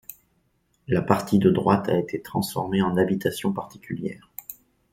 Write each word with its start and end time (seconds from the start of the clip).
La 0.87 1.03
partie 1.03 1.37
de 1.37 1.51
droite 1.51 1.87
a 1.89 1.95
été 1.95 2.19
transformée 2.23 2.81
en 2.81 2.97
habitation 2.97 3.53
particulière. 3.53 4.31